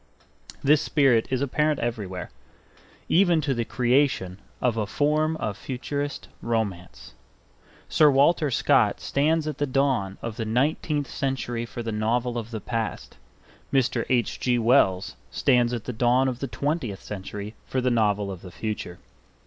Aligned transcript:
This 0.63 0.81
spirit 0.81 1.27
is 1.29 1.41
apparent 1.41 1.79
everywhere, 1.79 2.31
even 3.07 3.39
to 3.41 3.53
the 3.53 3.63
creation 3.65 4.39
of 4.59 4.75
a 4.75 4.87
form 4.87 5.37
of 5.37 5.55
futurist 5.55 6.27
romance. 6.41 7.13
Sir 7.87 8.09
Walter 8.09 8.49
Scott 8.49 8.99
stands 8.99 9.45
at 9.47 9.59
the 9.59 9.67
dawn 9.67 10.17
of 10.23 10.37
the 10.37 10.43
nineteenth 10.45 11.05
century 11.07 11.67
for 11.67 11.83
the 11.83 11.91
novel 11.91 12.35
of 12.39 12.49
the 12.49 12.59
past; 12.59 13.17
Mr. 13.71 14.03
H. 14.09 14.39
G. 14.39 14.57
Wells 14.57 15.17
stands 15.29 15.71
at 15.71 15.83
the 15.83 15.93
dawn 15.93 16.27
of 16.27 16.39
the 16.39 16.47
twentieth 16.47 17.03
century 17.03 17.53
for 17.67 17.79
the 17.79 17.91
novel 17.91 18.31
of 18.31 18.41
the 18.41 18.49
future. 18.49 18.97